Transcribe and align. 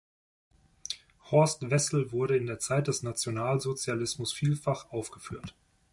Horst 1.29 1.69
Wessel“ 1.69 2.11
wurde 2.11 2.35
in 2.35 2.47
der 2.47 2.57
Zeit 2.57 2.87
des 2.87 3.03
Nationalsozialismus 3.03 4.33
vielfach 4.33 4.89
aufgeführt. 4.91 5.53